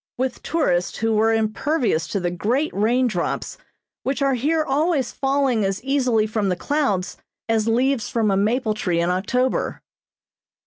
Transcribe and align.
with 0.17 0.41
tourists 0.41 0.97
who 0.97 1.13
were 1.13 1.31
impervious 1.31 2.07
to 2.07 2.19
the 2.19 2.31
great 2.31 2.73
rain 2.73 3.05
drops 3.05 3.59
which 4.01 4.19
are 4.19 4.33
here 4.33 4.63
always 4.63 5.11
falling 5.11 5.63
as 5.63 5.79
easily 5.83 6.25
from 6.25 6.49
the 6.49 6.55
clouds 6.55 7.17
as 7.47 7.67
leaves 7.67 8.09
from 8.09 8.31
a 8.31 8.35
maple 8.35 8.73
tree 8.73 8.99
in 8.99 9.11
October. 9.11 9.79